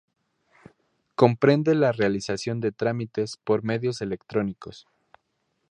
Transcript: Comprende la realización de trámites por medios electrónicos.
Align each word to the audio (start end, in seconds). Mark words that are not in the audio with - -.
Comprende 1.13 1.75
la 1.75 1.91
realización 1.91 2.59
de 2.59 2.71
trámites 2.71 3.37
por 3.37 3.63
medios 3.63 4.01
electrónicos. 4.01 4.87